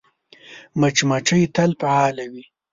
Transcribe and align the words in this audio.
مچمچۍ 0.79 1.43
تل 1.55 1.71
فعاله 1.79 2.25
وي 2.31 2.43